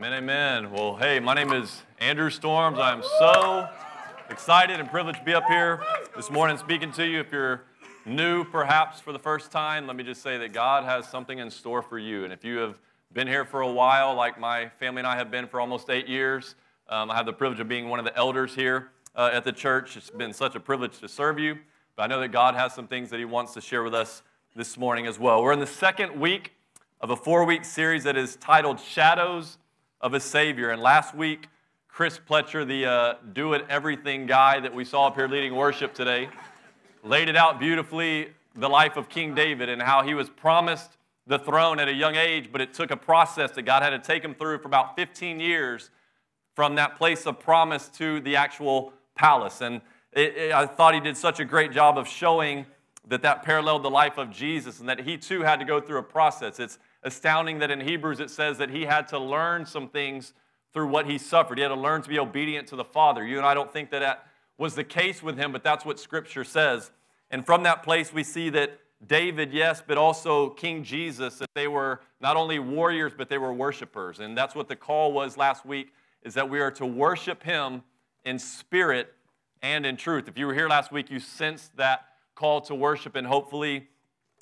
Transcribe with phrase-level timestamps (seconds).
[0.00, 0.72] Amen, amen.
[0.72, 2.78] Well, hey, my name is Andrew Storms.
[2.78, 3.68] I'm so
[4.30, 5.84] excited and privileged to be up here
[6.16, 7.20] this morning speaking to you.
[7.20, 7.64] If you're
[8.06, 11.50] new, perhaps for the first time, let me just say that God has something in
[11.50, 12.24] store for you.
[12.24, 12.78] And if you have
[13.12, 16.08] been here for a while, like my family and I have been for almost eight
[16.08, 16.54] years,
[16.88, 19.52] um, I have the privilege of being one of the elders here uh, at the
[19.52, 19.98] church.
[19.98, 21.58] It's been such a privilege to serve you.
[21.96, 24.22] But I know that God has some things that He wants to share with us
[24.56, 25.42] this morning as well.
[25.42, 26.54] We're in the second week
[27.02, 29.58] of a four week series that is titled Shadows
[30.00, 30.70] of a Savior.
[30.70, 31.48] And last week,
[31.88, 35.92] Chris Pletcher, the uh, do it everything guy that we saw up here leading worship
[35.92, 36.28] today,
[37.02, 41.38] laid it out beautifully the life of King David and how he was promised the
[41.38, 44.24] throne at a young age, but it took a process that God had to take
[44.24, 45.90] him through for about 15 years
[46.54, 49.60] from that place of promise to the actual palace.
[49.60, 49.80] And
[50.12, 52.66] it, it, I thought he did such a great job of showing
[53.06, 55.98] that that paralleled the life of Jesus and that he too had to go through
[55.98, 56.58] a process.
[56.58, 60.34] It's astounding that in Hebrews it says that he had to learn some things
[60.72, 61.58] through what he suffered.
[61.58, 63.26] He had to learn to be obedient to the Father.
[63.26, 64.26] You and I don't think that that
[64.58, 66.90] was the case with him, but that's what Scripture says.
[67.30, 71.66] And from that place, we see that David, yes, but also King Jesus, that they
[71.66, 74.20] were not only warriors, but they were worshipers.
[74.20, 77.82] And that's what the call was last week, is that we are to worship him
[78.24, 79.14] in spirit
[79.62, 80.28] and in truth.
[80.28, 82.04] If you were here last week, you sensed that
[82.34, 83.88] call to worship, and hopefully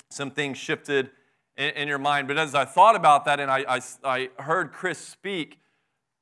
[0.09, 1.11] some things shifted
[1.59, 2.27] in, in your mind.
[2.27, 5.59] But as I thought about that and I, I, I heard Chris speak,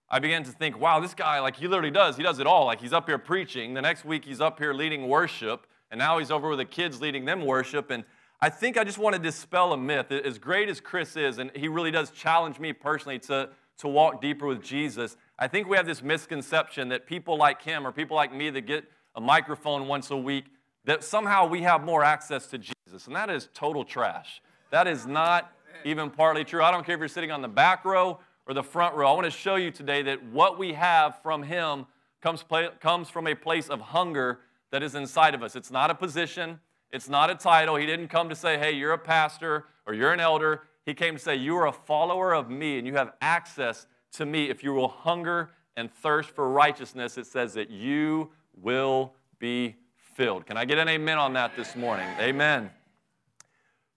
[0.09, 2.17] I began to think, wow, this guy, like, he literally does.
[2.17, 2.66] He does it all.
[2.66, 3.73] Like, he's up here preaching.
[3.73, 5.67] The next week, he's up here leading worship.
[5.91, 7.91] And now he's over with the kids leading them worship.
[7.91, 8.03] And
[8.41, 10.11] I think I just want to dispel a myth.
[10.11, 14.22] As great as Chris is, and he really does challenge me personally to, to walk
[14.22, 18.16] deeper with Jesus, I think we have this misconception that people like him or people
[18.16, 18.85] like me that get
[19.16, 20.45] a microphone once a week,
[20.85, 23.07] that somehow we have more access to Jesus.
[23.07, 24.41] And that is total trash.
[24.71, 25.51] That is not
[25.83, 26.63] even partly true.
[26.63, 29.09] I don't care if you're sitting on the back row or the front row.
[29.09, 31.85] I want to show you today that what we have from Him
[32.21, 32.43] comes,
[32.79, 34.39] comes from a place of hunger
[34.71, 35.55] that is inside of us.
[35.55, 36.59] It's not a position,
[36.91, 37.75] it's not a title.
[37.75, 40.63] He didn't come to say, hey, you're a pastor or you're an elder.
[40.85, 44.25] He came to say, you are a follower of me and you have access to
[44.25, 44.50] me.
[44.50, 50.45] If you will hunger and thirst for righteousness, it says that you will be filled.
[50.45, 52.07] Can I get an amen on that this morning?
[52.19, 52.72] Amen.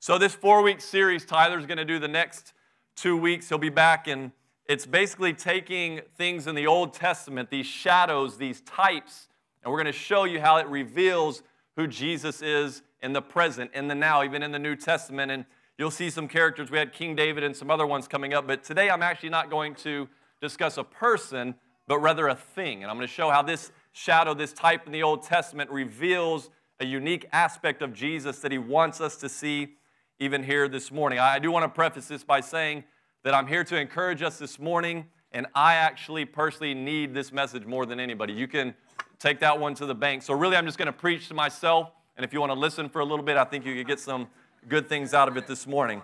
[0.03, 2.55] So, this four week series, Tyler's going to do the next
[2.97, 3.51] two weeks.
[3.51, 4.33] He'll be back, and
[4.65, 9.29] it's basically taking things in the Old Testament, these shadows, these types,
[9.63, 11.43] and we're going to show you how it reveals
[11.77, 15.33] who Jesus is in the present, in the now, even in the New Testament.
[15.33, 15.45] And
[15.77, 16.71] you'll see some characters.
[16.71, 19.51] We had King David and some other ones coming up, but today I'm actually not
[19.51, 20.09] going to
[20.41, 21.55] discuss a person,
[21.87, 22.83] but rather a thing.
[22.83, 26.49] And I'm going to show how this shadow, this type in the Old Testament, reveals
[26.81, 29.75] a unique aspect of Jesus that he wants us to see
[30.21, 31.19] even here this morning.
[31.19, 32.85] I do want to preface this by saying
[33.25, 37.65] that I'm here to encourage us this morning, and I actually personally need this message
[37.65, 38.35] more than anybody.
[38.35, 38.75] You can
[39.19, 40.23] take that one to the bank.
[40.23, 42.91] So, really, I'm just going to preach to myself, and if you want to listen
[42.91, 44.29] for a little bit, I think you could get some
[44.69, 46.03] good things out of it this morning.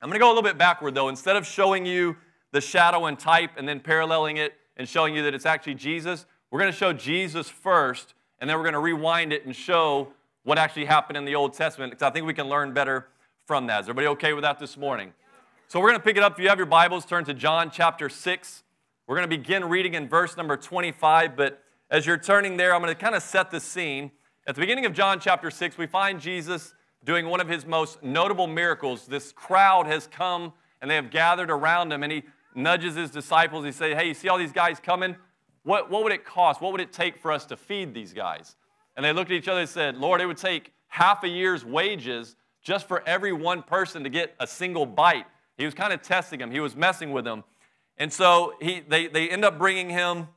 [0.00, 1.08] I'm going to go a little bit backward, though.
[1.08, 2.16] Instead of showing you
[2.52, 6.26] the shadow and type and then paralleling it and showing you that it's actually Jesus,
[6.52, 10.12] we're going to show Jesus first, and then we're going to rewind it and show
[10.44, 13.08] what actually happened in the Old Testament, because I think we can learn better
[13.48, 13.80] from that.
[13.80, 15.14] Is everybody okay with that this morning?
[15.68, 16.32] So we're going to pick it up.
[16.32, 18.62] If you have your Bibles, turn to John chapter 6.
[19.06, 22.82] We're going to begin reading in verse number 25, but as you're turning there, I'm
[22.82, 24.10] going to kind of set the scene.
[24.46, 28.02] At the beginning of John chapter 6, we find Jesus doing one of his most
[28.02, 29.06] notable miracles.
[29.06, 33.64] This crowd has come and they have gathered around him, and he nudges his disciples.
[33.64, 35.16] He says, Hey, you see all these guys coming?
[35.62, 36.60] What, what would it cost?
[36.60, 38.56] What would it take for us to feed these guys?
[38.94, 41.64] And they looked at each other and said, Lord, it would take half a year's
[41.64, 45.26] wages just for every one person to get a single bite.
[45.56, 47.44] He was kind of testing him, he was messing with them.
[47.96, 50.28] And so he, they, they end up bringing him,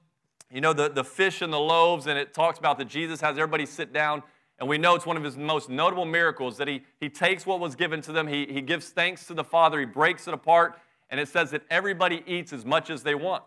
[0.52, 3.38] you know, the, the fish and the loaves, and it talks about that Jesus has
[3.38, 4.24] everybody sit down.
[4.58, 7.60] And we know it's one of his most notable miracles that he, he takes what
[7.60, 10.80] was given to them, he, he gives thanks to the Father, he breaks it apart,
[11.10, 13.44] and it says that everybody eats as much as they want.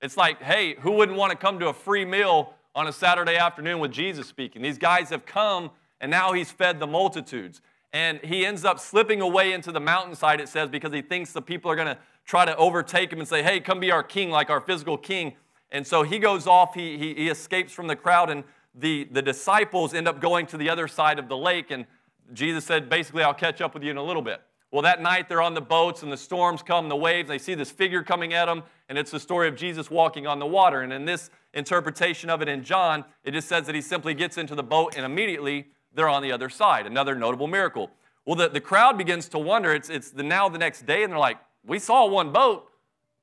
[0.00, 3.36] It's like, hey, who wouldn't want to come to a free meal on a Saturday
[3.36, 4.62] afternoon with Jesus speaking?
[4.62, 5.70] These guys have come,
[6.00, 7.60] and now he's fed the multitudes.
[7.94, 11.40] And he ends up slipping away into the mountainside, it says, because he thinks the
[11.40, 11.96] people are going to
[12.26, 15.34] try to overtake him and say, hey, come be our king, like our physical king.
[15.70, 18.42] And so he goes off, he, he, he escapes from the crowd, and
[18.74, 21.70] the, the disciples end up going to the other side of the lake.
[21.70, 21.86] And
[22.32, 24.40] Jesus said, basically, I'll catch up with you in a little bit.
[24.72, 27.54] Well, that night they're on the boats, and the storms come, the waves, they see
[27.54, 30.80] this figure coming at them, and it's the story of Jesus walking on the water.
[30.80, 34.36] And in this interpretation of it in John, it just says that he simply gets
[34.36, 36.86] into the boat and immediately they're on the other side.
[36.86, 37.90] Another notable miracle.
[38.26, 39.72] Well, the, the crowd begins to wonder.
[39.72, 42.68] It's, it's the, now the next day, and they're like, We saw one boat.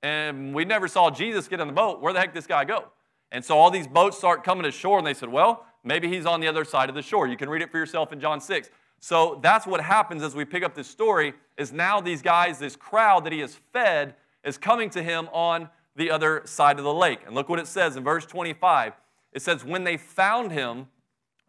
[0.03, 2.01] and we never saw Jesus get in the boat.
[2.01, 2.85] Where the heck did this guy go?
[3.31, 6.25] And so all these boats start coming to shore, and they said, Well, maybe he's
[6.25, 7.27] on the other side of the shore.
[7.27, 8.69] You can read it for yourself in John 6.
[8.99, 12.75] So that's what happens as we pick up this story is now these guys, this
[12.75, 14.13] crowd that he has fed,
[14.43, 17.19] is coming to him on the other side of the lake.
[17.25, 18.93] And look what it says in verse 25.
[19.33, 20.87] It says, When they found him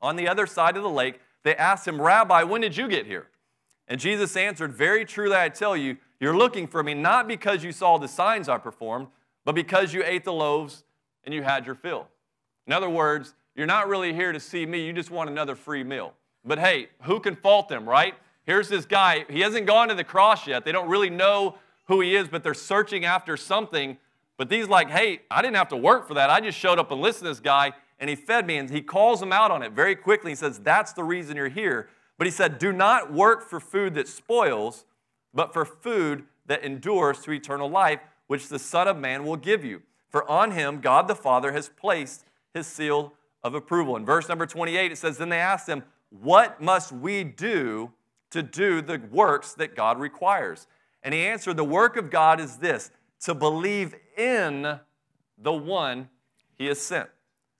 [0.02, 3.06] on the other side of the lake, they asked him, Rabbi, when did you get
[3.06, 3.28] here?
[3.88, 7.72] And Jesus answered, Very truly I tell you, you're looking for me not because you
[7.72, 9.08] saw the signs I performed,
[9.44, 10.84] but because you ate the loaves
[11.24, 12.08] and you had your fill.
[12.66, 15.84] In other words, you're not really here to see me, you just want another free
[15.84, 16.14] meal.
[16.44, 18.14] But hey, who can fault them, right?
[18.44, 20.64] Here's this guy, he hasn't gone to the cross yet.
[20.64, 23.98] They don't really know who he is, but they're searching after something.
[24.36, 26.30] But these like, hey, I didn't have to work for that.
[26.30, 27.72] I just showed up and listened to this guy,
[28.02, 30.32] and he fed me, and he calls them out on it very quickly.
[30.32, 31.88] He says, That's the reason you're here.
[32.18, 34.84] But he said, Do not work for food that spoils,
[35.32, 39.64] but for food that endures to eternal life, which the Son of Man will give
[39.64, 39.82] you.
[40.08, 43.12] For on him God the Father has placed his seal
[43.44, 43.94] of approval.
[43.94, 47.92] In verse number 28, it says, Then they asked him, What must we do
[48.32, 50.66] to do the works that God requires?
[51.04, 52.90] And he answered, The work of God is this
[53.20, 54.80] to believe in
[55.38, 56.08] the one
[56.58, 57.08] he has sent.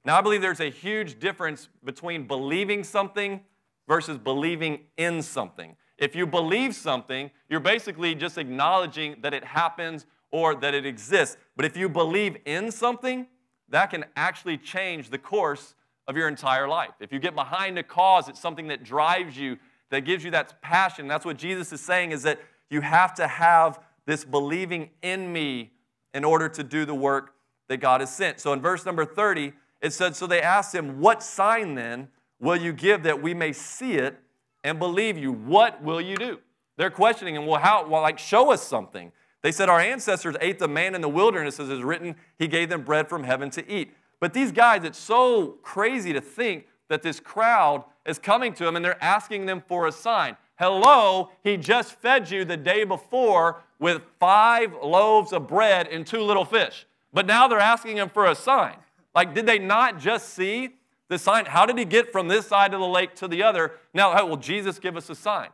[0.04, 3.40] Now, I believe there's a huge difference between believing something
[3.87, 5.76] versus believing in something.
[5.99, 11.37] If you believe something, you're basically just acknowledging that it happens or that it exists.
[11.56, 13.26] But if you believe in something,
[13.69, 15.75] that can actually change the course
[16.08, 16.90] of your entire life.
[17.00, 19.58] If you get behind a cause, it's something that drives you,
[19.90, 21.06] that gives you that passion.
[21.06, 22.40] That's what Jesus is saying is that
[22.70, 25.70] you have to have this believing in me
[26.12, 27.34] in order to do the work
[27.69, 28.40] that God has sent.
[28.40, 29.52] So in verse number 30,
[29.82, 32.08] it said, So they asked him, What sign then
[32.40, 34.19] will you give that we may see it
[34.64, 35.32] and believe you?
[35.32, 36.38] What will you do?
[36.79, 37.87] They're questioning him, Well, how?
[37.87, 39.12] Well, like, show us something.
[39.43, 42.69] They said, Our ancestors ate the manna in the wilderness, as is written, He gave
[42.70, 43.93] them bread from heaven to eat.
[44.20, 48.76] But these guys, it's so crazy to think that this crowd is coming to him
[48.76, 50.37] and they're asking them for a sign.
[50.58, 56.20] Hello, he just fed you the day before with five loaves of bread and two
[56.20, 56.87] little fish.
[57.12, 58.76] But now they're asking him for a sign.
[59.14, 60.70] Like, did they not just see
[61.09, 61.44] the sign?
[61.47, 63.73] How did he get from this side of the lake to the other?
[63.93, 65.50] Now, will Jesus give us a sign?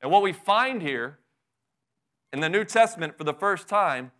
[0.00, 1.18] And what we find here
[2.32, 4.12] in the New Testament for the first time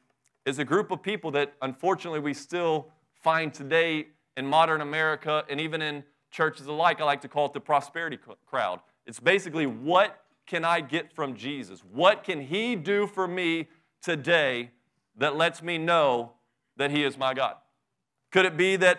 [0.44, 2.88] is a group of people that unfortunately we still
[3.22, 7.00] find today in modern America and even in churches alike.
[7.00, 8.80] I like to call it the prosperity crowd.
[9.06, 11.80] It's basically what can I get from Jesus?
[11.92, 13.68] What can He do for me
[14.02, 14.70] today
[15.16, 16.32] that lets me know
[16.76, 17.56] that He is my God?
[18.30, 18.98] Could it be that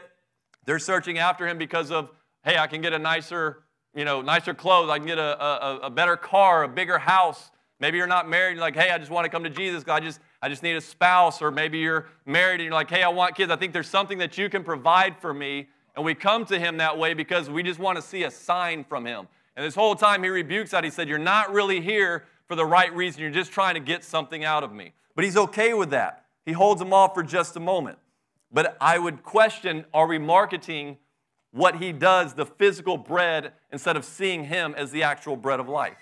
[0.66, 2.10] they're searching after Him because of,
[2.44, 3.63] hey, I can get a nicer,
[3.95, 7.51] you know, nicer clothes, I can get a, a, a better car, a bigger house.
[7.80, 9.83] Maybe you're not married, you're like, hey, I just want to come to Jesus.
[9.88, 11.42] I just, I just need a spouse.
[11.42, 13.51] Or maybe you're married and you're like, hey, I want kids.
[13.51, 15.68] I think there's something that you can provide for me.
[15.95, 18.84] And we come to him that way because we just want to see a sign
[18.84, 19.27] from him.
[19.56, 20.84] And this whole time he rebukes that.
[20.84, 23.22] He said, You're not really here for the right reason.
[23.22, 24.94] You're just trying to get something out of me.
[25.16, 26.25] But he's okay with that.
[26.45, 27.98] He holds them off for just a moment.
[28.51, 30.98] But I would question are we marketing
[31.51, 35.69] what he does, the physical bread, instead of seeing him as the actual bread of
[35.69, 35.98] life?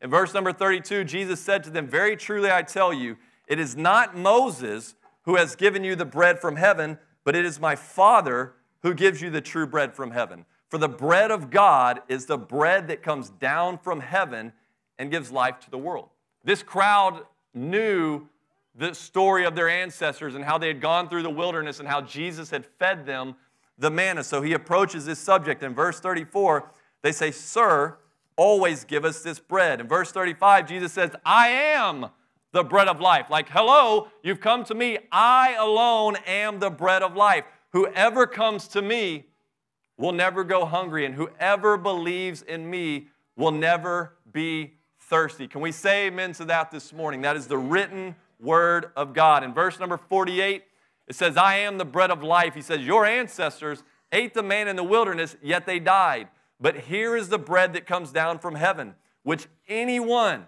[0.00, 3.76] In verse number 32, Jesus said to them, Very truly I tell you, it is
[3.76, 8.54] not Moses who has given you the bread from heaven, but it is my Father
[8.82, 10.44] who gives you the true bread from heaven.
[10.68, 14.52] For the bread of God is the bread that comes down from heaven
[14.98, 16.10] and gives life to the world.
[16.44, 17.22] This crowd
[17.54, 18.28] knew
[18.78, 22.00] the story of their ancestors and how they had gone through the wilderness and how
[22.00, 23.34] Jesus had fed them
[23.76, 24.22] the manna.
[24.22, 25.62] So he approaches this subject.
[25.62, 26.70] In verse 34,
[27.02, 27.98] they say, Sir,
[28.36, 29.80] always give us this bread.
[29.80, 32.06] In verse 35, Jesus says, I am
[32.52, 33.26] the bread of life.
[33.28, 34.98] Like, hello, you've come to me.
[35.10, 37.44] I alone am the bread of life.
[37.72, 39.24] Whoever comes to me
[39.96, 45.48] will never go hungry, and whoever believes in me will never be thirsty.
[45.48, 47.22] Can we say amen to that this morning?
[47.22, 49.42] That is the written word of God.
[49.42, 50.64] In verse number 48,
[51.08, 52.54] it says, I am the bread of life.
[52.54, 56.28] He says, Your ancestors ate the manna in the wilderness, yet they died.
[56.60, 60.46] But here is the bread that comes down from heaven, which anyone,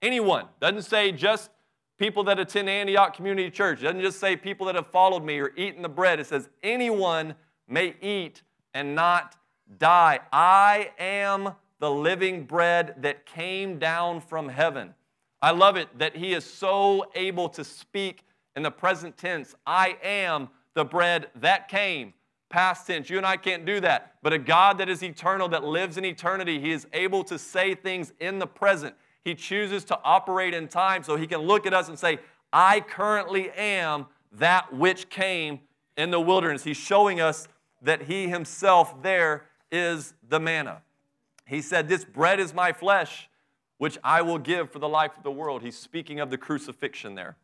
[0.00, 1.50] anyone, doesn't say just
[1.98, 5.52] people that attend Antioch Community Church, doesn't just say people that have followed me or
[5.56, 6.20] eaten the bread.
[6.20, 7.34] It says anyone
[7.68, 8.42] may eat
[8.74, 9.36] and not
[9.78, 10.20] die.
[10.32, 14.94] I am the living bread that came down from heaven.
[15.42, 18.24] I love it that he is so able to speak
[18.56, 19.54] in the present tense.
[19.66, 22.14] I am the bread that came.
[22.48, 23.10] Past tense.
[23.10, 24.14] You and I can't do that.
[24.22, 27.74] But a God that is eternal, that lives in eternity, he is able to say
[27.74, 28.94] things in the present.
[29.24, 32.18] He chooses to operate in time so he can look at us and say,
[32.52, 35.60] I currently am that which came
[35.96, 36.64] in the wilderness.
[36.64, 37.48] He's showing us
[37.80, 40.82] that he himself there is the manna.
[41.46, 43.28] He said, This bread is my flesh,
[43.82, 45.60] which I will give for the life of the world.
[45.60, 47.36] He's speaking of the crucifixion there.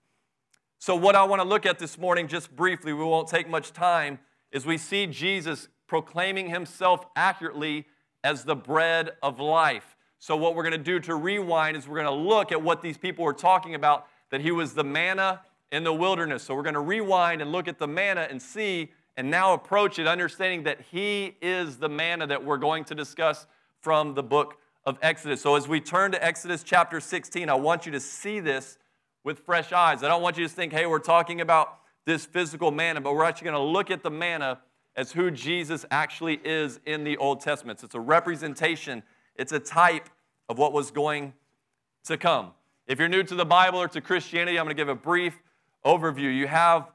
[0.79, 3.73] So, what I want to look at this morning, just briefly, we won't take much
[3.73, 4.21] time,
[4.53, 7.87] is we see Jesus proclaiming himself accurately
[8.23, 9.97] as the bread of life.
[10.21, 12.83] So, what we're going to do to rewind is we're going to look at what
[12.83, 15.41] these people were talking about that he was the manna
[15.73, 16.45] in the wilderness.
[16.45, 19.99] So, we're going to rewind and look at the manna and see and now approach
[19.99, 23.49] it understanding that he is the manna that we're going to discuss
[23.81, 25.43] from the book of Exodus.
[25.43, 28.79] So, as we turn to Exodus chapter 16, I want you to see this
[29.23, 30.03] with fresh eyes.
[30.03, 33.25] I don't want you to think, hey, we're talking about this physical manna, but we're
[33.25, 34.61] actually going to look at the manna
[34.97, 37.85] as who Jesus actually is in the Old Testament.
[37.85, 39.03] It's a representation,
[39.37, 40.09] it's a type
[40.49, 41.35] of what was going
[42.05, 42.53] to come.
[42.87, 45.39] If you're new to the Bible or to Christianity, I'm going to give a brief
[45.85, 46.35] overview.
[46.35, 46.91] You have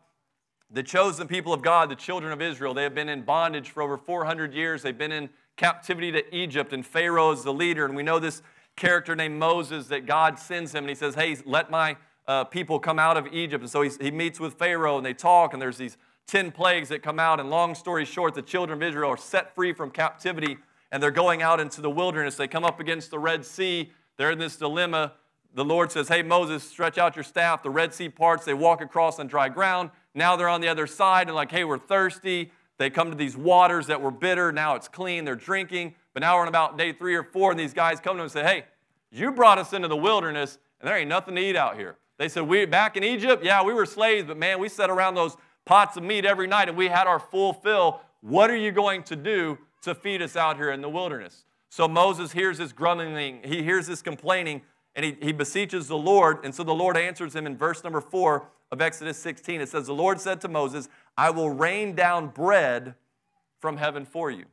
[0.71, 2.73] the chosen people of God, the children of Israel.
[2.73, 4.81] They have been in bondage for over 400 years.
[4.81, 7.85] They've been in captivity to Egypt, and Pharaoh is the leader.
[7.85, 8.41] And we know this
[8.75, 12.79] character named Moses that God sends him, and he says, Hey, let my uh, people
[12.79, 13.61] come out of Egypt.
[13.61, 17.03] And so he meets with Pharaoh and they talk, and there's these 10 plagues that
[17.03, 17.39] come out.
[17.39, 20.57] And long story short, the children of Israel are set free from captivity
[20.91, 22.35] and they're going out into the wilderness.
[22.35, 23.91] They come up against the Red Sea.
[24.17, 25.13] They're in this dilemma.
[25.55, 27.63] The Lord says, Hey, Moses, stretch out your staff.
[27.63, 28.45] The Red Sea parts.
[28.45, 29.89] They walk across on dry ground.
[30.13, 32.51] Now they're on the other side and, like, hey, we're thirsty.
[32.83, 34.51] They come to these waters that were bitter.
[34.51, 35.23] Now it's clean.
[35.23, 35.95] They're drinking.
[36.13, 38.23] But now we're on about day three or four, and these guys come to them
[38.23, 38.65] and say, Hey,
[39.09, 41.95] you brought us into the wilderness, and there ain't nothing to eat out here.
[42.17, 45.15] They said, We back in Egypt, yeah, we were slaves, but man, we sat around
[45.15, 48.01] those pots of meat every night and we had our full fill.
[48.19, 51.45] What are you going to do to feed us out here in the wilderness?
[51.69, 54.61] So Moses hears this grumbling, he hears this complaining,
[54.93, 56.39] and he, he beseeches the Lord.
[56.43, 59.61] And so the Lord answers him in verse number four of Exodus 16.
[59.61, 62.95] It says, The Lord said to Moses, I will rain down bread
[63.59, 64.45] from heaven for you.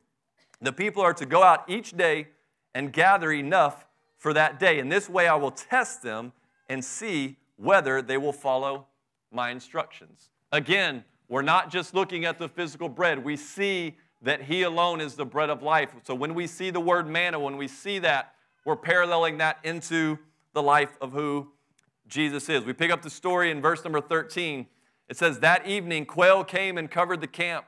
[0.61, 2.27] The people are to go out each day
[2.73, 3.85] and gather enough
[4.17, 4.79] for that day.
[4.79, 6.31] In this way, I will test them
[6.69, 8.87] and see whether they will follow
[9.31, 10.29] my instructions.
[10.51, 15.15] Again, we're not just looking at the physical bread, we see that He alone is
[15.15, 15.89] the bread of life.
[16.03, 20.19] So when we see the word manna, when we see that, we're paralleling that into
[20.53, 21.51] the life of who
[22.07, 22.63] Jesus is.
[22.63, 24.67] We pick up the story in verse number 13.
[25.09, 27.65] It says, That evening, quail came and covered the camp,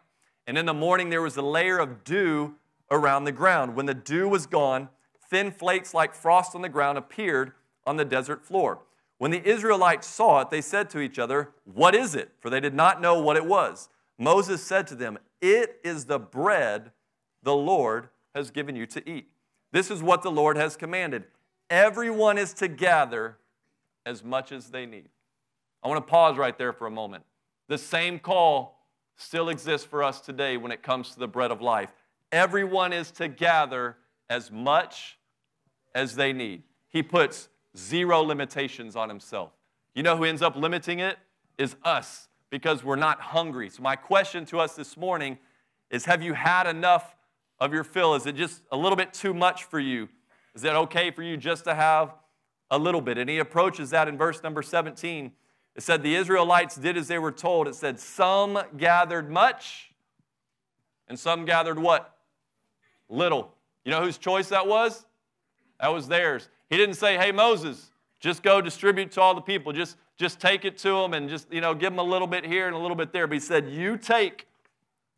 [0.48, 2.56] and in the morning there was a layer of dew
[2.90, 3.75] around the ground.
[3.75, 4.90] When the dew was gone,
[5.30, 7.54] thin flakes like frost on the ground appeared
[7.86, 8.80] on the desert floor.
[9.18, 12.32] When the Israelites saw it, they said to each other, What is it?
[12.40, 13.90] For they did not know what it was.
[14.18, 16.92] Moses said to them, It is the bread
[17.42, 19.28] the Lord has given you to eat.
[19.72, 21.25] This is what the Lord has commanded.
[21.70, 23.38] Everyone is to gather
[24.06, 25.10] as much as they need.
[25.84, 27.24] I want to pause right there for a moment.
[27.68, 28.80] The same call
[29.18, 31.90] still exists for us today when it comes to the bread of life.
[32.32, 33.98] Everyone is to gather
[34.30, 35.18] as much
[35.94, 36.63] as they need.
[36.90, 39.52] He puts zero limitations on himself.
[39.94, 41.18] You know who ends up limiting it?
[41.58, 43.70] Is us, because we're not hungry.
[43.70, 45.38] So, my question to us this morning
[45.92, 47.16] is Have you had enough
[47.60, 48.16] of your fill?
[48.16, 50.10] Is it just a little bit too much for you?
[50.56, 52.16] Is it okay for you just to have
[52.72, 53.20] a little bit?
[53.20, 55.32] And he approaches that in verse number 17.
[55.75, 57.68] It said, The Israelites did as they were told.
[57.68, 59.92] It said, Some gathered much,
[61.08, 62.15] and some gathered what?
[63.10, 63.53] Little.
[63.86, 65.06] You know whose choice that was?
[65.80, 66.48] That was theirs.
[66.70, 69.74] He didn't say, hey, Moses, just go distribute to all the people.
[69.74, 72.46] Just, just take it to them and just, you know, give them a little bit
[72.46, 73.27] here and a little bit there.
[73.27, 74.48] But he said, you take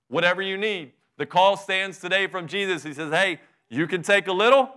[0.07, 0.91] whatever you need.
[1.17, 2.83] The call stands today from Jesus.
[2.83, 4.69] He says, hey, you can take a little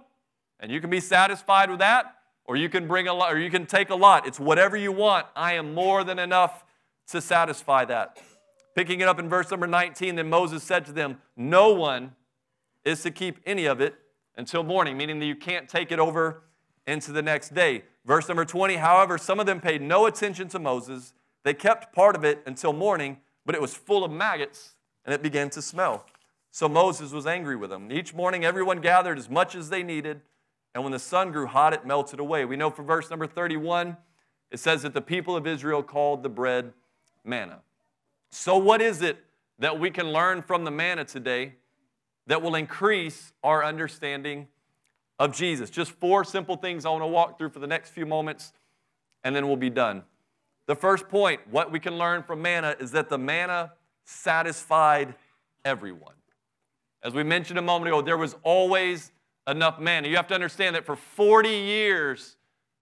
[0.61, 2.18] and you can be satisfied with that,
[2.49, 4.27] or you can bring a lot, or you can take a lot.
[4.27, 5.27] It's whatever you want.
[5.37, 6.65] I am more than enough
[7.09, 8.19] to satisfy that.
[8.75, 12.13] Picking it up in verse number 19, then Moses said to them, No one
[12.85, 13.97] is to keep any of it
[14.35, 16.43] until morning, meaning that you can't take it over
[16.87, 17.85] into the next day.
[18.07, 21.13] Verse number 20, however, some of them paid no attention to Moses.
[21.45, 24.75] They kept part of it until morning, but it was full of maggots
[25.05, 26.07] and it began to smell.
[26.51, 27.93] So Moses was angry with them.
[27.93, 30.23] Each morning, everyone gathered as much as they needed,
[30.75, 32.45] and when the sun grew hot, it melted away.
[32.45, 33.97] We know from verse number 31,
[34.51, 36.73] it says that the people of Israel called the bread
[37.25, 37.61] manna.
[38.31, 39.25] So, what is it
[39.59, 41.55] that we can learn from the manna today
[42.27, 44.47] that will increase our understanding
[45.19, 45.71] of Jesus.
[45.71, 48.53] Just four simple things I want to walk through for the next few moments,
[49.25, 50.05] and then we'll be done.
[50.67, 53.73] The first point, what we can learn from manna, is that the manna
[54.05, 55.15] satisfied
[55.65, 56.15] everyone.
[57.03, 59.11] As we mentioned a moment ago, there was always
[59.49, 60.09] enough manna.
[60.09, 62.37] You have to understand that for 40 years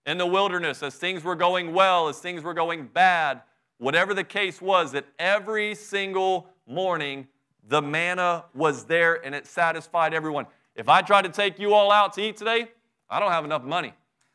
[0.04, 3.42] in the wilderness, as things were going well, as things were going bad,
[3.78, 7.26] whatever the case was, that every single morning
[7.68, 10.46] the manna was there and it satisfied everyone.
[10.74, 12.68] If I tried to take you all out to eat today,
[13.08, 13.92] I don't have enough money.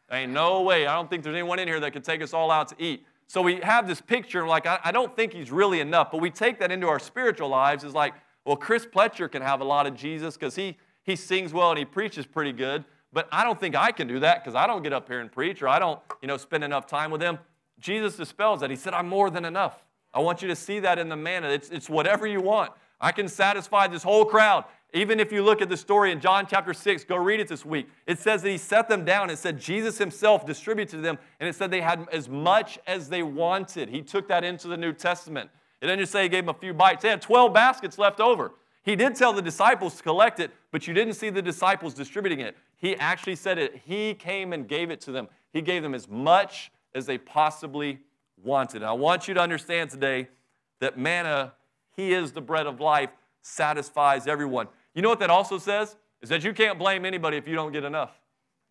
[0.10, 0.88] There ain't no way.
[0.88, 3.06] I don't think there's anyone in here that could take us all out to eat.
[3.28, 6.30] So we have this picture, like, I, I don't think he's really enough, but we
[6.30, 9.88] take that into our spiritual lives is like, well, Chris Pletcher can have a lot
[9.88, 13.60] of Jesus because he, he sings well and he preaches pretty good, but I don't
[13.60, 15.80] think I can do that because I don't get up here and preach or I
[15.80, 17.40] don't, you know, spend enough time with him.
[17.80, 18.70] Jesus dispels that.
[18.70, 19.84] He said, I'm more than enough.
[20.14, 21.50] I want you to see that in the manna.
[21.50, 22.72] It's, it's whatever you want.
[23.00, 24.66] I can satisfy this whole crowd.
[24.94, 27.66] Even if you look at the story in John chapter 6, go read it this
[27.66, 27.90] week.
[28.06, 29.30] It says that he set them down.
[29.30, 33.08] It said Jesus himself distributed to them, and it said they had as much as
[33.08, 33.88] they wanted.
[33.90, 35.50] He took that into the New Testament.
[35.80, 38.20] It didn't just say he gave them a few bites, they had 12 baskets left
[38.20, 38.52] over.
[38.84, 42.40] He did tell the disciples to collect it, but you didn't see the disciples distributing
[42.40, 42.58] it.
[42.78, 43.82] He actually said it.
[43.86, 45.28] He came and gave it to them.
[45.54, 48.00] He gave them as much as they possibly
[48.44, 48.78] wanted.
[48.78, 50.30] And I want you to understand today
[50.80, 51.54] that manna,
[51.96, 53.12] He is the bread of life,
[53.44, 54.68] satisfies everyone.
[54.96, 55.96] You know what that also says?
[56.22, 58.12] Is that you can't blame anybody if you don't get enough.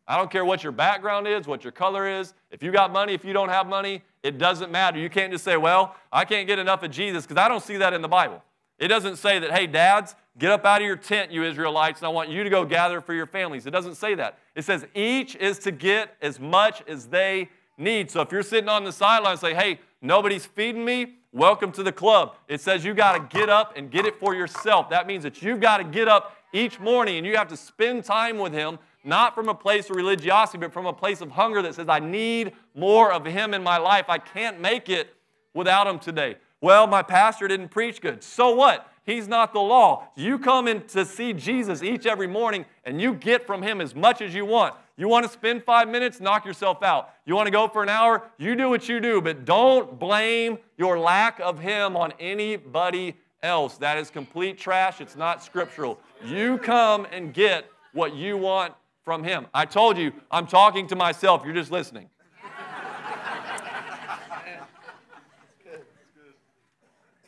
[0.08, 2.34] I don't care what your background is, what your color is.
[2.50, 4.98] If you got money, if you don't have money, it doesn't matter.
[4.98, 7.76] You can't just say, well, I can't get enough of Jesus, because I don't see
[7.76, 8.42] that in the Bible.
[8.80, 12.06] It doesn't say that, hey, dads, get up out of your tent, you Israelites, and
[12.06, 13.66] I want you to go gather for your families.
[13.66, 14.38] It doesn't say that.
[14.54, 18.10] It says each is to get as much as they need.
[18.10, 21.82] So if you're sitting on the sideline and say, hey, nobody's feeding me, welcome to
[21.82, 22.36] the club.
[22.48, 24.88] It says you got to get up and get it for yourself.
[24.88, 28.04] That means that you've got to get up each morning and you have to spend
[28.04, 31.60] time with Him, not from a place of religiosity, but from a place of hunger
[31.60, 34.06] that says, I need more of Him in my life.
[34.08, 35.14] I can't make it
[35.52, 36.36] without Him today.
[36.60, 38.22] Well, my pastor didn't preach good.
[38.22, 38.86] So what?
[39.04, 40.08] He's not the law.
[40.14, 43.94] You come in to see Jesus each every morning and you get from him as
[43.94, 44.74] much as you want.
[44.96, 46.20] You want to spend five minutes?
[46.20, 47.10] Knock yourself out.
[47.24, 48.22] You want to go for an hour?
[48.36, 53.78] You do what you do, but don't blame your lack of him on anybody else.
[53.78, 55.00] That is complete trash.
[55.00, 55.98] It's not scriptural.
[56.24, 59.46] You come and get what you want from him.
[59.54, 61.42] I told you, I'm talking to myself.
[61.44, 62.10] You're just listening.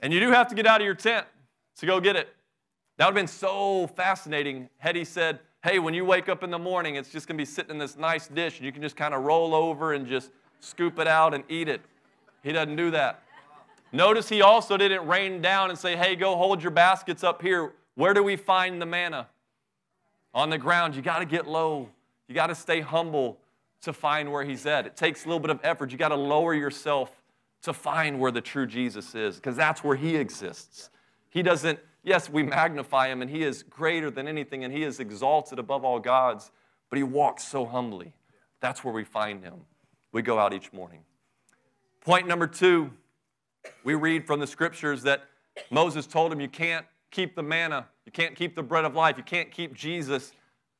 [0.02, 1.26] And you do have to get out of your tent
[1.78, 2.28] to go get it.
[2.98, 6.50] That would have been so fascinating had he said, hey, when you wake up in
[6.50, 8.82] the morning, it's just going to be sitting in this nice dish, and you can
[8.82, 11.80] just kind of roll over and just scoop it out and eat it.
[12.42, 13.22] He doesn't do that.
[13.92, 17.72] Notice he also didn't rain down and say, hey, go hold your baskets up here.
[17.94, 19.28] Where do we find the manna?
[20.34, 20.96] On the ground.
[20.96, 21.88] You got to get low.
[22.26, 23.38] You got to stay humble
[23.82, 24.86] to find where he's at.
[24.86, 25.92] It takes a little bit of effort.
[25.92, 27.21] You got to lower yourself
[27.62, 30.90] to find where the true Jesus is because that's where he exists.
[31.30, 34.98] He doesn't Yes, we magnify him, and he is greater than anything, and he is
[34.98, 36.50] exalted above all gods,
[36.90, 38.12] but he walks so humbly.
[38.60, 39.60] That's where we find him.
[40.10, 41.00] We go out each morning.
[42.00, 42.90] Point number two,
[43.84, 45.22] we read from the scriptures that
[45.70, 49.16] Moses told him, You can't keep the manna, you can't keep the bread of life,
[49.16, 50.32] you can't keep Jesus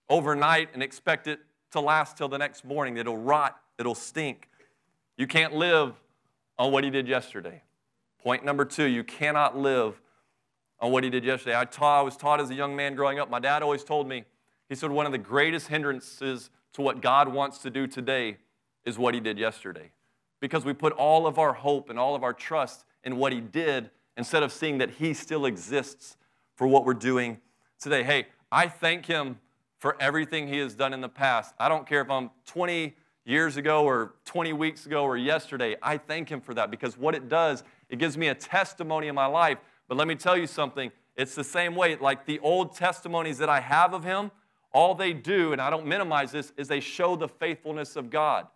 [0.08, 1.38] overnight and expect it
[1.70, 2.96] to last till the next morning.
[2.96, 4.48] It'll rot, it'll stink.
[5.16, 5.94] You can't live
[6.62, 7.61] on what he did yesterday.
[8.22, 10.01] Point number two, you cannot live
[10.79, 11.59] on what he did yesterday.
[11.59, 14.07] I, taught, I was taught as a young man growing up, my dad always told
[14.07, 14.25] me,
[14.68, 18.37] he said, one of the greatest hindrances to what God wants to do today
[18.85, 19.90] is what he did yesterday.
[20.38, 23.40] Because we put all of our hope and all of our trust in what he
[23.40, 26.16] did instead of seeing that he still exists
[26.55, 27.38] for what we're doing
[27.81, 28.05] today.
[28.05, 29.40] Hey, I thank him
[29.79, 31.57] for everything he has done in the past.
[31.59, 35.76] I don't care if I'm 20 years ago or 20 weeks ago or yesterday.
[35.82, 39.14] I thank him for that because what it does, it gives me a testimony in
[39.14, 39.58] my life
[39.92, 40.90] but let me tell you something.
[41.16, 41.96] It's the same way.
[41.96, 44.30] Like the old testimonies that I have of him,
[44.72, 48.46] all they do, and I don't minimize this, is they show the faithfulness of God.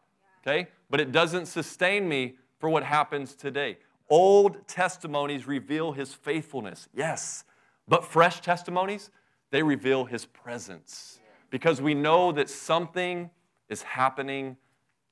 [0.40, 0.68] Okay?
[0.88, 3.76] But it doesn't sustain me for what happens today.
[4.08, 7.44] Old testimonies reveal his faithfulness, yes.
[7.86, 9.10] But fresh testimonies,
[9.50, 11.18] they reveal his presence.
[11.50, 13.28] Because we know that something
[13.68, 14.56] is happening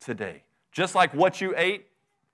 [0.00, 0.42] today.
[0.72, 1.86] Just like what you ate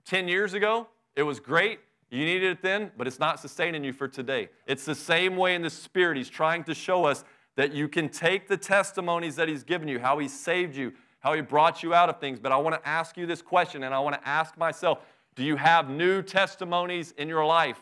[0.05, 1.79] 10 years ago, it was great.
[2.09, 4.49] You needed it then, but it's not sustaining you for today.
[4.67, 6.17] It's the same way in the Spirit.
[6.17, 7.23] He's trying to show us
[7.55, 11.33] that you can take the testimonies that He's given you, how He saved you, how
[11.33, 12.39] He brought you out of things.
[12.39, 14.99] But I want to ask you this question, and I want to ask myself
[15.35, 17.81] do you have new testimonies in your life?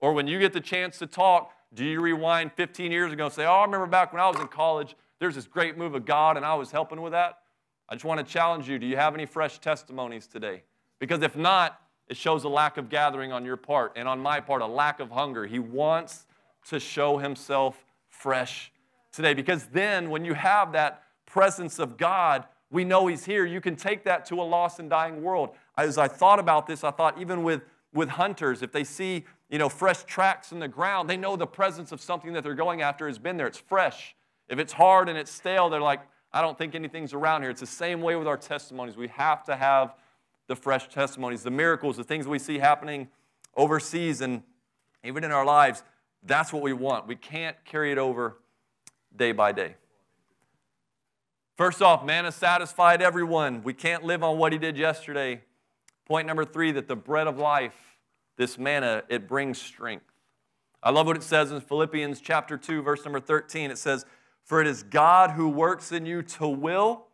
[0.00, 3.32] Or when you get the chance to talk, do you rewind 15 years ago and
[3.32, 6.04] say, Oh, I remember back when I was in college, there's this great move of
[6.04, 7.38] God and I was helping with that?
[7.88, 10.62] I just want to challenge you do you have any fresh testimonies today?
[10.98, 14.40] Because if not, it shows a lack of gathering on your part and on my
[14.40, 15.46] part, a lack of hunger.
[15.46, 16.26] He wants
[16.68, 18.72] to show himself fresh
[19.12, 23.44] today because then when you have that presence of God we know He's here.
[23.44, 25.50] You can take that to a lost and dying world.
[25.76, 29.58] As I thought about this, I thought even with, with hunters, if they see you
[29.58, 32.80] know, fresh tracks in the ground, they know the presence of something that they're going
[32.80, 33.46] after has been there.
[33.46, 34.16] It's fresh.
[34.48, 36.00] If it's hard and it's stale, they're like,
[36.34, 37.50] I don't think anything's around here.
[37.50, 38.96] It's the same way with our testimonies.
[38.96, 39.94] We have to have
[40.48, 43.08] the fresh testimonies, the miracles, the things we see happening
[43.54, 44.42] overseas and
[45.04, 45.82] even in our lives.
[46.22, 47.06] That's what we want.
[47.06, 48.38] We can't carry it over
[49.14, 49.76] day by day.
[51.56, 53.62] First off, manna satisfied everyone.
[53.62, 55.42] We can't live on what he did yesterday.
[56.06, 57.74] Point number three that the bread of life,
[58.36, 60.06] this manna, it brings strength.
[60.82, 63.70] I love what it says in Philippians chapter 2, verse number 13.
[63.70, 64.06] It says,
[64.52, 67.06] For it is God who works in you to will.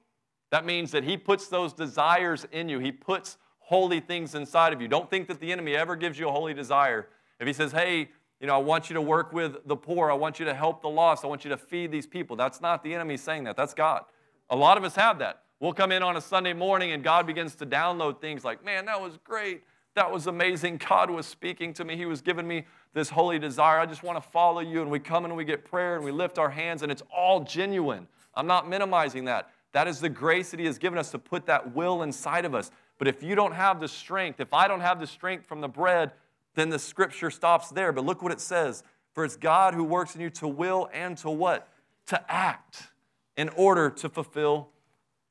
[0.51, 4.83] That means that he puts those desires in you, he puts holy things inside of
[4.83, 4.89] you.
[4.89, 7.07] Don't think that the enemy ever gives you a holy desire.
[7.39, 8.09] If he says, Hey,
[8.41, 10.83] you know, I want you to work with the poor, I want you to help
[10.83, 12.35] the lost, I want you to feed these people.
[12.35, 14.03] That's not the enemy saying that, that's God.
[14.51, 15.43] A lot of us have that.
[15.61, 18.87] We'll come in on a Sunday morning and God begins to download things like, man,
[18.87, 19.63] that was great.
[19.95, 20.81] That was amazing.
[20.89, 21.97] God was speaking to me.
[21.97, 23.81] He was giving me this holy desire.
[23.81, 24.83] I just want to follow you.
[24.83, 27.41] And we come and we get prayer and we lift our hands, and it's all
[27.41, 28.07] genuine.
[28.35, 29.51] I'm not minimizing that.
[29.73, 32.55] That is the grace that He has given us to put that will inside of
[32.55, 32.71] us.
[32.99, 35.69] But if you don't have the strength, if I don't have the strength from the
[35.69, 36.13] bread,
[36.55, 37.93] then the scripture stops there.
[37.93, 41.17] But look what it says For it's God who works in you to will and
[41.19, 41.69] to what?
[42.07, 42.89] To act
[43.37, 44.71] in order to fulfill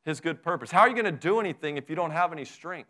[0.05, 0.71] his good purpose.
[0.71, 2.89] How are you going to do anything if you don't have any strength?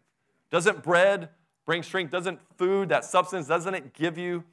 [0.52, 1.30] Doesn't bread
[1.68, 2.10] bring strength?
[2.10, 4.44] Doesn't food, that substance, doesn't it give you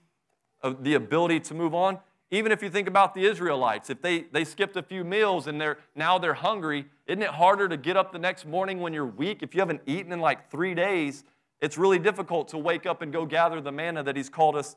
[0.62, 1.98] uh, the ability to move on?
[2.30, 5.58] Even if you think about the Israelites, if they, they skipped a few meals and
[5.60, 9.06] they're now they're hungry, isn't it harder to get up the next morning when you're
[9.06, 9.42] weak?
[9.42, 11.22] If you haven't eaten in like three days,
[11.60, 14.74] it's really difficult to wake up and go gather the manna that He's called us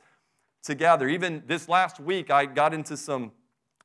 [0.63, 1.09] to gather.
[1.09, 3.31] Even this last week, I got into some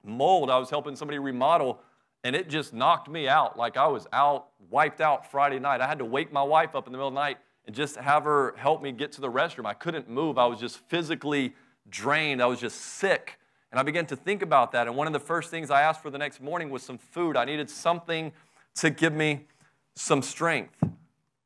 [0.04, 0.50] mold.
[0.50, 1.80] I was helping somebody remodel
[2.22, 3.56] and it just knocked me out.
[3.56, 5.80] Like I was out, wiped out Friday night.
[5.80, 7.96] I had to wake my wife up in the middle of the night and just
[7.96, 9.66] have her help me get to the restroom.
[9.66, 10.38] I couldn't move.
[10.38, 11.54] I was just physically
[11.88, 12.42] drained.
[12.42, 13.38] I was just sick.
[13.70, 14.86] And I began to think about that.
[14.86, 17.36] And one of the first things I asked for the next morning was some food.
[17.36, 18.32] I needed something
[18.76, 19.46] to give me
[19.94, 20.76] some strength.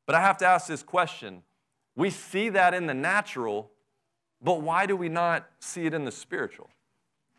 [0.06, 1.42] But I have to ask this question
[1.96, 3.70] we see that in the natural,
[4.42, 6.68] but why do we not see it in the spiritual?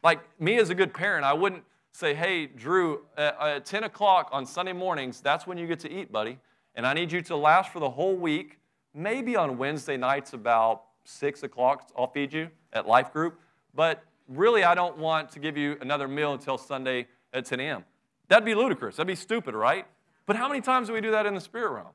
[0.04, 4.46] Like me as a good parent, I wouldn't say, hey, Drew, at 10 o'clock on
[4.46, 6.40] Sunday mornings, that's when you get to eat, buddy.
[6.76, 8.60] And I need you to last for the whole week.
[8.98, 13.40] Maybe on Wednesday nights about 6 o'clock, I'll feed you at Life Group.
[13.76, 17.86] But really, I don't want to give you another meal until Sunday at 10 a.m.
[18.28, 18.96] That'd be ludicrous.
[18.96, 19.86] That'd be stupid, right?
[20.26, 21.94] But how many times do we do that in the spirit realm?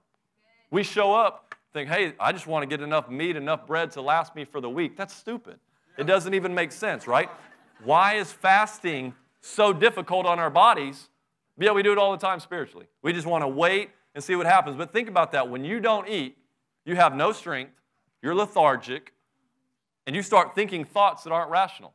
[0.71, 4.01] We show up, think, hey, I just want to get enough meat, enough bread to
[4.01, 4.97] last me for the week.
[4.97, 5.59] That's stupid.
[5.99, 7.29] It doesn't even make sense, right?
[7.83, 11.09] Why is fasting so difficult on our bodies,
[11.59, 12.87] yeah, we do it all the time spiritually.
[13.03, 14.77] We just want to wait and see what happens.
[14.77, 15.51] But think about that.
[15.51, 16.39] When you don't eat,
[16.85, 17.73] you have no strength,
[18.23, 19.13] you're lethargic,
[20.07, 21.95] and you start thinking thoughts that aren't rational.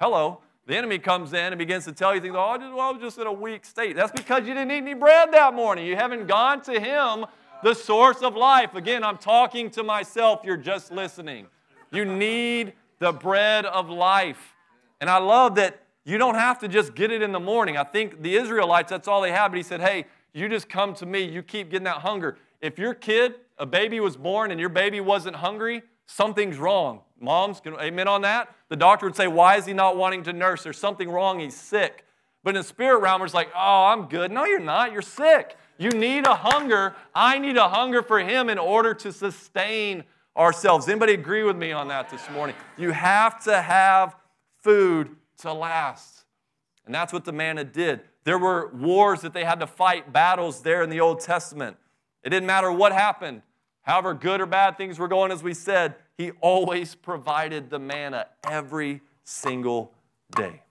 [0.00, 0.40] Hello.
[0.66, 2.90] The enemy comes in and begins to tell you things, oh, I, just, well, I
[2.90, 3.96] was just in a weak state.
[3.96, 5.86] That's because you didn't eat any bread that morning.
[5.86, 7.24] You haven't gone to Him,
[7.62, 8.74] the source of life.
[8.74, 10.42] Again, I'm talking to myself.
[10.44, 11.46] You're just listening.
[11.90, 14.54] You need the bread of life.
[15.00, 17.78] And I love that you don't have to just get it in the morning.
[17.78, 19.48] I think the Israelites, that's all they had.
[19.48, 21.22] But he said, hey, you just come to me.
[21.22, 22.36] You keep getting that hunger.
[22.60, 27.02] If your kid, a baby was born and your baby wasn't hungry, something's wrong.
[27.20, 28.54] Moms, can amen on that?
[28.68, 30.62] The doctor would say, why is he not wanting to nurse?
[30.62, 31.40] There's something wrong.
[31.40, 32.04] He's sick.
[32.44, 34.30] But in the spirit realm, it's like, oh, I'm good.
[34.30, 34.92] No, you're not.
[34.92, 35.56] You're sick.
[35.76, 36.94] You need a hunger.
[37.14, 40.04] I need a hunger for him in order to sustain
[40.36, 40.88] ourselves.
[40.88, 42.56] Anybody agree with me on that this morning?
[42.76, 44.16] You have to have
[44.62, 46.24] food to last.
[46.86, 48.00] And that's what the manna did.
[48.24, 51.76] There were wars that they had to fight, battles there in the Old Testament.
[52.22, 53.42] It didn't matter what happened,
[53.82, 58.26] however good or bad things were going, as we said, he always provided the manna
[58.44, 59.92] every single
[60.34, 60.62] day.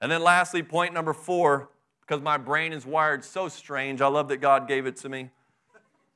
[0.00, 4.28] And then, lastly, point number four, because my brain is wired so strange, I love
[4.28, 5.30] that God gave it to me.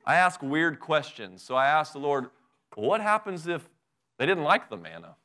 [0.05, 1.41] I ask weird questions.
[1.41, 2.27] So I asked the Lord,
[2.75, 3.67] what happens if
[4.17, 5.15] they didn't like the manna?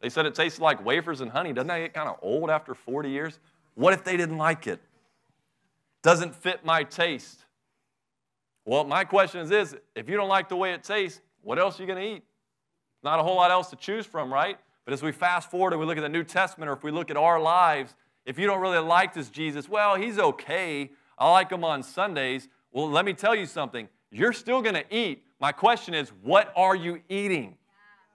[0.00, 1.52] They said it tasted like wafers and honey.
[1.52, 3.38] Doesn't that get kind of old after 40 years?
[3.74, 4.80] What if they didn't like it?
[6.02, 7.45] Doesn't fit my taste.
[8.66, 11.78] Well, my question is this if you don't like the way it tastes, what else
[11.78, 12.24] are you going to eat?
[13.02, 14.58] Not a whole lot else to choose from, right?
[14.84, 16.90] But as we fast forward and we look at the New Testament or if we
[16.90, 20.90] look at our lives, if you don't really like this Jesus, well, he's okay.
[21.16, 22.48] I like him on Sundays.
[22.72, 23.88] Well, let me tell you something.
[24.10, 25.24] You're still going to eat.
[25.40, 27.56] My question is, what are you eating?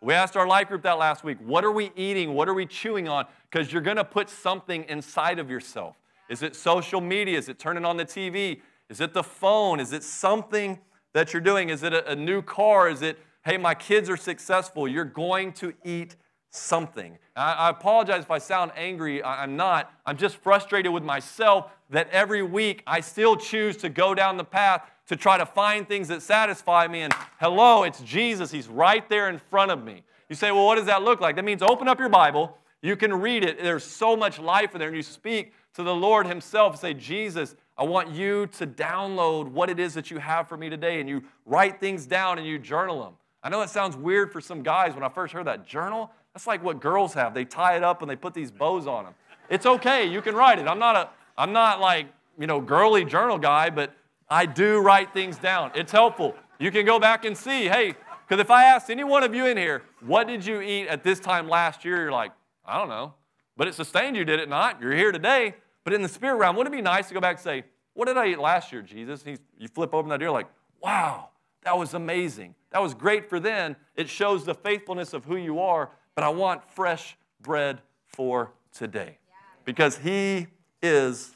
[0.02, 1.38] We asked our life group that last week.
[1.40, 2.34] What are we eating?
[2.34, 3.26] What are we chewing on?
[3.50, 5.96] Because you're going to put something inside of yourself.
[6.28, 7.38] Is it social media?
[7.38, 8.62] Is it turning on the TV?
[8.92, 9.80] Is it the phone?
[9.80, 10.78] Is it something
[11.14, 11.70] that you're doing?
[11.70, 12.90] Is it a, a new car?
[12.90, 14.86] Is it, hey, my kids are successful?
[14.86, 16.18] You're going to eat
[16.50, 17.18] something.
[17.34, 19.24] I, I apologize if I sound angry.
[19.24, 19.94] I, I'm not.
[20.06, 24.44] I'm just frustrated with myself that every week I still choose to go down the
[24.44, 27.04] path to try to find things that satisfy me.
[27.04, 28.52] And hello, it's Jesus.
[28.52, 30.04] He's right there in front of me.
[30.28, 31.38] You say, well, what does that look like?
[31.38, 32.58] That means open up your Bible.
[32.82, 33.62] You can read it.
[33.62, 34.90] There's so much life in there.
[34.90, 36.78] And you speak to the Lord Himself.
[36.78, 40.70] Say, Jesus, I want you to download what it is that you have for me
[40.70, 41.00] today.
[41.00, 43.14] And you write things down and you journal them.
[43.42, 45.66] I know that sounds weird for some guys when I first heard that.
[45.66, 46.12] Journal?
[46.32, 47.34] That's like what girls have.
[47.34, 49.16] They tie it up and they put these bows on them.
[49.50, 50.06] It's okay.
[50.06, 50.68] You can write it.
[50.68, 52.06] I'm not a, I'm not like,
[52.38, 53.96] you know, girly journal guy, but
[54.30, 55.72] I do write things down.
[55.74, 56.36] It's helpful.
[56.60, 57.96] You can go back and see, hey,
[58.28, 61.04] because if I asked any one of you in here, what did you eat at
[61.04, 61.98] this time last year?
[61.98, 62.32] You're like,
[62.64, 63.16] I don't know.
[63.58, 64.80] But it sustained you, did it not?
[64.80, 65.56] You're here today.
[65.84, 68.08] But in the spirit realm, wouldn't it be nice to go back and say, What
[68.08, 69.24] did I eat last year, Jesus?
[69.26, 70.48] You flip open that ear like,
[70.82, 71.30] Wow,
[71.64, 72.56] that was amazing.
[72.72, 73.76] That was great for then.
[73.96, 79.18] It shows the faithfulness of who you are, but I want fresh bread for today
[79.66, 80.48] because He
[80.82, 81.32] is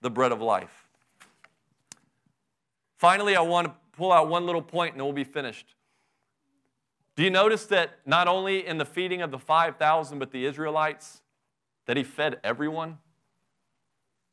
[0.00, 0.88] the bread of life.
[2.96, 5.74] Finally, I want to pull out one little point and we'll be finished.
[7.16, 11.20] Do you notice that not only in the feeding of the 5,000, but the Israelites,
[11.86, 12.98] that he fed everyone?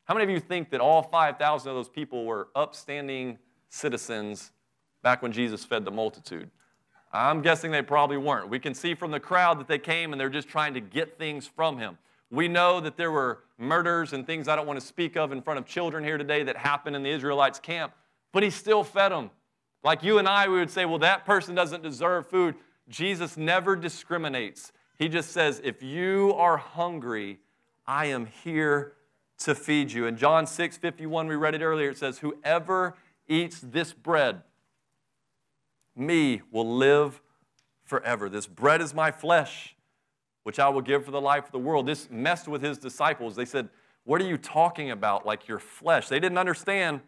[0.08, 4.54] How many of you think that all 5,000 of those people were upstanding citizens
[5.04, 6.50] back when Jesus fed the multitude?
[7.12, 8.48] I'm guessing they probably weren't.
[8.48, 11.18] We can see from the crowd that they came and they're just trying to get
[11.18, 11.98] things from him.
[12.32, 15.42] We know that there were murders and things I don't want to speak of in
[15.42, 17.92] front of children here today that happened in the Israelites' camp,
[18.32, 19.30] but he still fed them.
[19.84, 22.56] Like you and I, we would say, well, that person doesn't deserve food.
[22.88, 24.72] Jesus never discriminates.
[24.98, 27.40] He just says, if you are hungry,
[27.86, 28.94] I am here
[29.40, 30.06] to feed you.
[30.06, 32.96] In John 6 51, we read it earlier, it says, Whoever
[33.28, 34.42] eats this bread,
[35.96, 37.22] me will live
[37.84, 38.30] forever.
[38.30, 39.76] This bread is my flesh,
[40.44, 41.86] which I will give for the life of the world.
[41.86, 43.36] This messed with his disciples.
[43.36, 43.70] They said,
[44.04, 45.26] What are you talking about?
[45.26, 46.08] Like your flesh.
[46.08, 47.02] They didn't understand.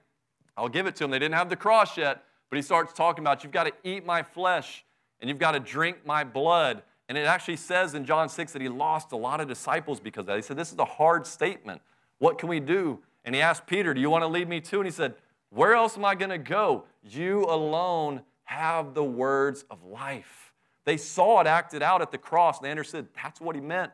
[0.58, 1.12] I'll give it to them.
[1.12, 4.06] They didn't have the cross yet, but he starts talking about, You've got to eat
[4.06, 4.86] my flesh
[5.22, 6.84] and you've got to drink my blood.
[7.08, 10.22] And it actually says in John 6 that he lost a lot of disciples because
[10.22, 10.36] of that.
[10.36, 11.82] He said, This is a hard statement.
[12.20, 13.00] What can we do?
[13.26, 14.78] And he asked Peter, Do you want to lead me too?
[14.78, 15.16] And he said,
[15.50, 16.86] Where else am I going to go?
[17.04, 20.54] You alone have the words of life.
[20.86, 23.92] They saw it acted out at the cross, and they understood that's what he meant.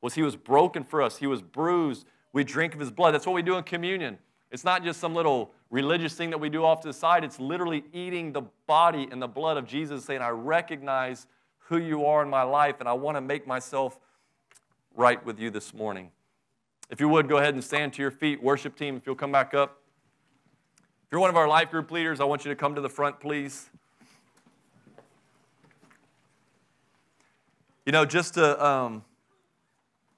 [0.00, 2.06] Was he was broken for us, he was bruised.
[2.32, 3.12] We drink of his blood.
[3.12, 4.18] That's what we do in communion.
[4.50, 7.24] It's not just some little religious thing that we do off to the side.
[7.24, 11.26] It's literally eating the body and the blood of Jesus, saying, I recognize
[11.58, 13.98] who you are in my life, and I want to make myself
[14.94, 16.10] right with you this morning.
[16.92, 18.42] If you would, go ahead and stand to your feet.
[18.42, 19.78] Worship team, if you'll come back up.
[20.76, 22.88] If you're one of our life group leaders, I want you to come to the
[22.90, 23.70] front, please.
[27.86, 29.04] You know, just to um,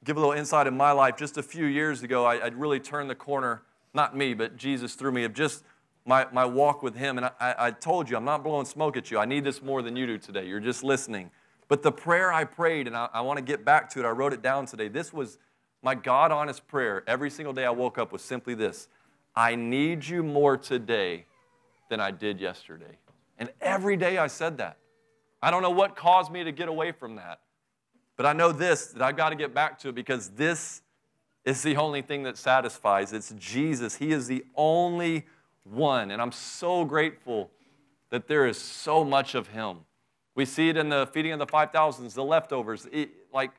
[0.02, 2.80] give a little insight in my life, just a few years ago, I, would really
[2.80, 3.62] turned the corner,
[3.94, 5.62] not me, but Jesus through me, of just
[6.04, 7.18] my, my walk with Him.
[7.18, 9.18] And I, I told you, I'm not blowing smoke at you.
[9.20, 10.48] I need this more than you do today.
[10.48, 11.30] You're just listening.
[11.68, 14.10] But the prayer I prayed, and I, I want to get back to it, I
[14.10, 14.88] wrote it down today.
[14.88, 15.38] This was
[15.84, 18.88] my God honest prayer every single day I woke up was simply this
[19.36, 21.26] I need you more today
[21.90, 22.98] than I did yesterday.
[23.38, 24.78] And every day I said that.
[25.42, 27.40] I don't know what caused me to get away from that.
[28.16, 30.82] But I know this that I've got to get back to it because this
[31.44, 33.12] is the only thing that satisfies.
[33.12, 33.96] It's Jesus.
[33.96, 35.26] He is the only
[35.64, 36.10] one.
[36.10, 37.50] And I'm so grateful
[38.10, 39.78] that there is so much of Him.
[40.34, 42.86] We see it in the feeding of the 5,000s, the leftovers.
[42.90, 43.50] It, like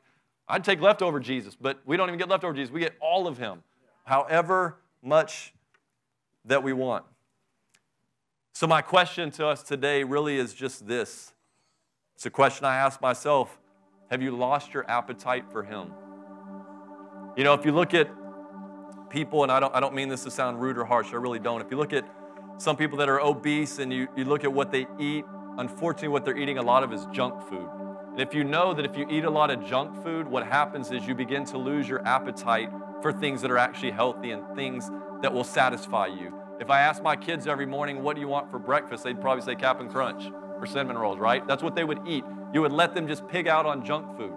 [0.48, 2.72] I'd take leftover Jesus, but we don't even get leftover Jesus.
[2.72, 3.62] We get all of him,
[4.04, 5.52] however much
[6.44, 7.04] that we want.
[8.52, 11.32] So, my question to us today really is just this
[12.14, 13.58] it's a question I ask myself
[14.10, 15.92] Have you lost your appetite for him?
[17.36, 18.08] You know, if you look at
[19.10, 21.38] people, and I don't, I don't mean this to sound rude or harsh, I really
[21.38, 21.60] don't.
[21.60, 22.08] If you look at
[22.56, 25.24] some people that are obese and you, you look at what they eat,
[25.58, 27.68] unfortunately, what they're eating a lot of is junk food.
[28.16, 30.90] And if you know that if you eat a lot of junk food, what happens
[30.90, 32.70] is you begin to lose your appetite
[33.02, 36.32] for things that are actually healthy and things that will satisfy you.
[36.58, 39.04] If I ask my kids every morning, what do you want for breakfast?
[39.04, 41.46] They'd probably say Cap'n Crunch or cinnamon rolls, right?
[41.46, 42.24] That's what they would eat.
[42.54, 44.32] You would let them just pig out on junk food.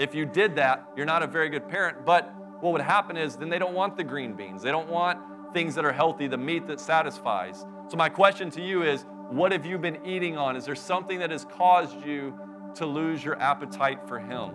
[0.00, 2.04] If you did that, you're not a very good parent.
[2.04, 4.62] But what would happen is then they don't want the green beans.
[4.62, 5.20] They don't want
[5.54, 7.64] things that are healthy, the meat that satisfies.
[7.86, 10.56] So, my question to you is what have you been eating on?
[10.56, 12.36] Is there something that has caused you
[12.76, 14.50] to lose your appetite for Him.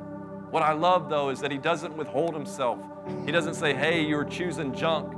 [0.52, 2.80] What I love, though, is that He doesn't withhold Himself.
[3.26, 5.14] He doesn't say, hey, you're choosing junk.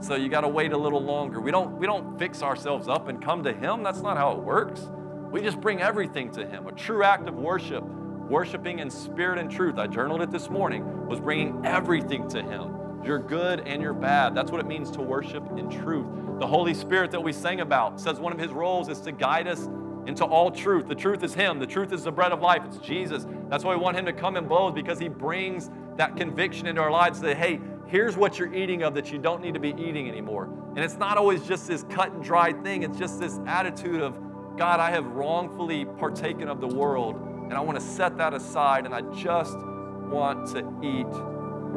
[0.00, 1.40] So you got to wait a little longer.
[1.40, 3.82] We don't, we don't fix ourselves up and come to Him.
[3.82, 4.88] That's not how it works.
[5.30, 6.68] We just bring everything to Him.
[6.68, 11.06] A true act of worship, worshiping in spirit and truth, I journaled it this morning,
[11.08, 13.02] was bringing everything to Him.
[13.04, 14.34] Your good and your bad.
[14.34, 16.06] That's what it means to worship in truth.
[16.38, 19.48] The Holy Spirit that we sang about says one of His roles is to guide
[19.48, 19.68] us
[20.08, 20.88] into all truth.
[20.88, 21.58] The truth is Him.
[21.58, 22.62] The truth is the bread of life.
[22.64, 23.26] It's Jesus.
[23.50, 26.80] That's why we want Him to come in both because He brings that conviction into
[26.80, 29.74] our lives that, hey, here's what you're eating of that you don't need to be
[29.78, 30.44] eating anymore.
[30.70, 34.16] And it's not always just this cut and dry thing, it's just this attitude of,
[34.56, 38.86] God, I have wrongfully partaken of the world, and I want to set that aside,
[38.86, 41.12] and I just want to eat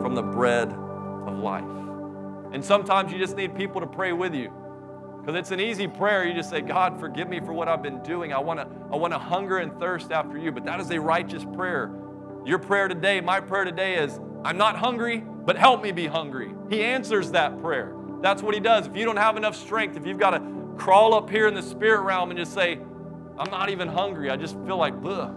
[0.02, 1.66] from the bread of life.
[2.54, 4.52] And sometimes you just need people to pray with you.
[5.22, 6.26] Because it's an easy prayer.
[6.26, 8.34] You just say, God, forgive me for what I've been doing.
[8.34, 10.52] I want to I want to hunger and thirst after you.
[10.52, 11.92] But that is a righteous prayer.
[12.44, 16.52] Your prayer today, my prayer today is, I'm not hungry, but help me be hungry.
[16.70, 17.94] He answers that prayer.
[18.22, 18.88] That's what he does.
[18.88, 20.42] If you don't have enough strength, if you've got to
[20.78, 22.80] crawl up here in the spirit realm and just say,
[23.38, 24.32] I'm not even hungry.
[24.32, 25.36] I just feel like, ugh.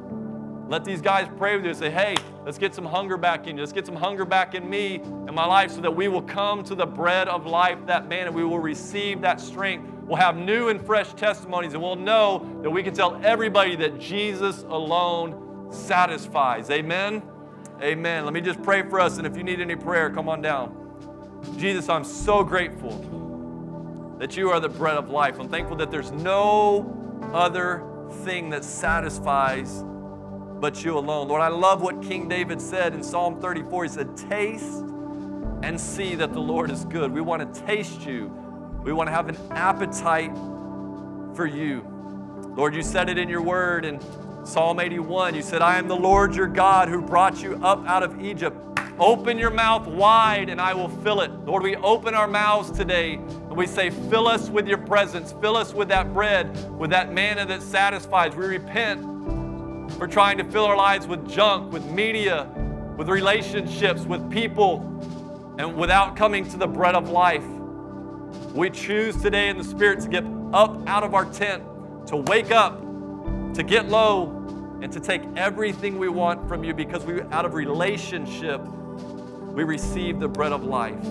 [0.69, 3.57] Let these guys pray with you and say, hey, let's get some hunger back in
[3.57, 3.63] you.
[3.63, 6.65] Let's get some hunger back in me and my life so that we will come
[6.65, 9.91] to the bread of life that man and we will receive that strength.
[10.05, 13.99] We'll have new and fresh testimonies and we'll know that we can tell everybody that
[13.99, 16.71] Jesus alone satisfies.
[16.71, 17.23] Amen?
[17.83, 18.25] Amen.
[18.25, 19.19] Let me just pray for us.
[19.19, 20.81] And if you need any prayer, come on down.
[21.59, 25.39] Jesus, I'm so grateful that you are the bread of life.
[25.39, 27.85] I'm thankful that there's no other
[28.23, 29.85] thing that satisfies
[30.61, 31.29] but you alone.
[31.29, 33.85] Lord, I love what King David said in Psalm 34.
[33.85, 34.83] He said, Taste
[35.63, 37.11] and see that the Lord is good.
[37.11, 38.27] We want to taste you,
[38.83, 40.35] we want to have an appetite
[41.35, 41.87] for you.
[42.57, 43.99] Lord, you said it in your word in
[44.45, 45.35] Psalm 81.
[45.35, 48.57] You said, I am the Lord your God who brought you up out of Egypt.
[48.99, 51.31] Open your mouth wide and I will fill it.
[51.45, 55.35] Lord, we open our mouths today and we say, Fill us with your presence.
[55.41, 58.37] Fill us with that bread, with that manna that satisfies.
[58.37, 59.14] We repent
[59.99, 62.49] for trying to fill our lives with junk, with media,
[62.97, 64.81] with relationships, with people,
[65.59, 67.45] and without coming to the bread of life.
[68.53, 71.63] We choose today in the Spirit to get up out of our tent,
[72.09, 72.81] to wake up,
[73.55, 74.45] to get low,
[74.81, 80.21] and to take everything we want from you because we, out of relationship, we receive
[80.21, 81.05] the bread of life.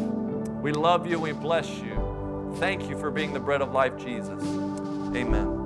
[0.62, 2.54] We love you and we bless you.
[2.58, 4.42] Thank you for being the bread of life, Jesus.
[5.16, 5.63] Amen.